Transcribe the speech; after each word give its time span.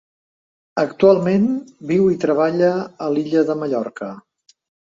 Actualment 0.83 1.45
viu 1.93 2.09
i 2.15 2.19
treballa 2.25 2.73
a 3.09 3.13
l'illa 3.17 3.47
de 3.53 3.61
Mallorca. 3.63 4.13